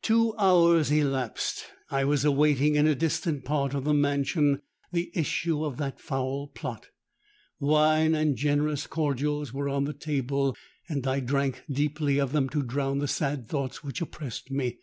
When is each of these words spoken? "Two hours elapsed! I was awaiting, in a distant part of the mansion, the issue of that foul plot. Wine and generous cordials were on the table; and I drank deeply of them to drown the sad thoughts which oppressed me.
"Two 0.00 0.34
hours 0.38 0.90
elapsed! 0.90 1.66
I 1.90 2.02
was 2.06 2.24
awaiting, 2.24 2.76
in 2.76 2.86
a 2.86 2.94
distant 2.94 3.44
part 3.44 3.74
of 3.74 3.84
the 3.84 3.92
mansion, 3.92 4.62
the 4.90 5.10
issue 5.14 5.66
of 5.66 5.76
that 5.76 6.00
foul 6.00 6.48
plot. 6.48 6.86
Wine 7.58 8.14
and 8.14 8.36
generous 8.36 8.86
cordials 8.86 9.52
were 9.52 9.68
on 9.68 9.84
the 9.84 9.92
table; 9.92 10.56
and 10.88 11.06
I 11.06 11.20
drank 11.20 11.64
deeply 11.70 12.18
of 12.18 12.32
them 12.32 12.48
to 12.48 12.62
drown 12.62 13.00
the 13.00 13.06
sad 13.06 13.50
thoughts 13.50 13.84
which 13.84 14.00
oppressed 14.00 14.50
me. 14.50 14.78